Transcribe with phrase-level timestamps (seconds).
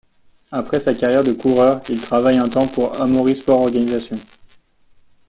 [0.51, 4.17] Après sa carrière de coureur, il travaille un temps pour Amaury Sport Organisation.